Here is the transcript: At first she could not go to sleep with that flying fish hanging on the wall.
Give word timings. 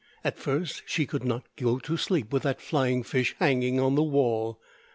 At 0.23 0.39
first 0.39 0.81
she 0.87 1.05
could 1.05 1.23
not 1.23 1.45
go 1.55 1.77
to 1.77 1.95
sleep 1.95 2.33
with 2.33 2.41
that 2.41 2.59
flying 2.59 3.03
fish 3.03 3.35
hanging 3.37 3.79
on 3.79 3.93
the 3.93 4.01
wall. 4.01 4.59